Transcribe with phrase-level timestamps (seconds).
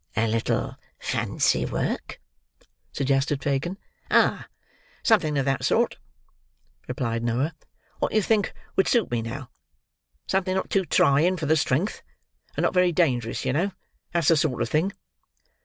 [0.17, 2.19] "A little fancy work?"
[2.91, 3.77] suggested Fagin.
[4.09, 4.47] "Ah!
[5.03, 5.97] something of that sort,"
[6.87, 7.53] replied Noah.
[7.99, 9.51] "What do you think would suit me now?
[10.25, 12.01] Something not too trying for the strength,
[12.57, 13.73] and not very dangerous, you know.
[14.11, 14.91] That's the sort of thing!"